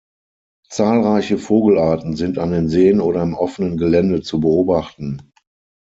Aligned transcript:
Zahlreiche 0.67 1.37
Vogelarten 1.37 2.15
sind 2.15 2.39
an 2.39 2.49
den 2.49 2.69
Seen 2.69 3.01
oder 3.01 3.21
im 3.21 3.35
offenen 3.35 3.77
Gelände 3.77 4.23
zu 4.23 4.39
beobachten. 4.39 5.31